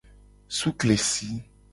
[0.57, 1.29] Sukesi.